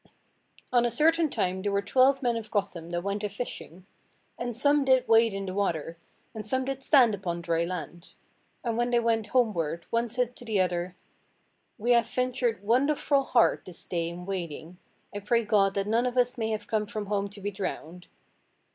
[0.73, 3.85] On a certain time there were twelve men of Gotham that went a–fishing;
[4.35, 5.95] and some did wade in the water,
[6.33, 8.15] and some did stand upon dry land.
[8.63, 10.95] And when they went homeward, one said to the other—
[11.77, 14.79] "We have ventured wonderful hard this day in wading,
[15.13, 18.07] I pray God that none of us may have come from home to be drowned."